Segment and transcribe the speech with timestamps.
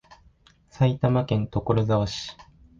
[0.71, 2.35] 埼玉県所沢市